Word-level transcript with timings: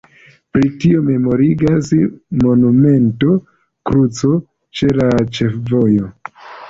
Pri 0.55 0.69
tio 0.83 1.01
memorigas 1.09 1.91
monumento 2.45 3.35
kruco 3.91 4.33
ĉe 4.81 4.91
la 5.01 5.11
ĉefvojo. 5.39 6.11